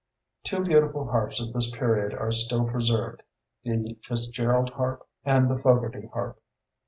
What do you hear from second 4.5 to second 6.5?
Harp and the Fogarty Harp.